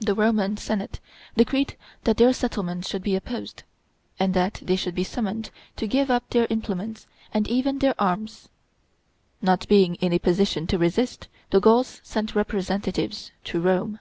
The 0.00 0.16
Roman 0.16 0.56
Senate 0.56 0.98
decreed 1.36 1.76
that 2.02 2.16
their 2.16 2.32
settlement 2.32 2.88
should 2.88 3.04
be 3.04 3.14
opposed, 3.14 3.62
and 4.18 4.34
that 4.34 4.54
they 4.60 4.74
should 4.74 4.96
be 4.96 5.04
summoned 5.04 5.50
to 5.76 5.86
give 5.86 6.10
up 6.10 6.28
their 6.30 6.48
implements 6.50 7.06
and 7.32 7.46
even 7.46 7.78
their 7.78 7.94
arms. 7.96 8.48
Not 9.40 9.68
being 9.68 9.94
in 10.00 10.12
a 10.12 10.18
position 10.18 10.66
to 10.66 10.78
resist, 10.78 11.28
the 11.50 11.60
Gauls 11.60 12.00
sent 12.02 12.34
representatives 12.34 13.30
to 13.44 13.60
Rome. 13.60 14.00